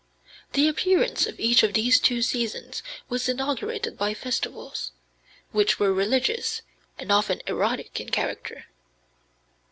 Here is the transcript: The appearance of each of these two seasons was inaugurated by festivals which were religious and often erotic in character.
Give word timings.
The 0.53 0.67
appearance 0.67 1.27
of 1.27 1.39
each 1.39 1.61
of 1.61 1.73
these 1.75 1.99
two 1.99 2.23
seasons 2.23 2.81
was 3.07 3.29
inaugurated 3.29 3.99
by 3.99 4.15
festivals 4.15 4.93
which 5.51 5.77
were 5.79 5.93
religious 5.93 6.63
and 6.97 7.11
often 7.11 7.39
erotic 7.45 7.99
in 8.01 8.09
character. 8.09 8.65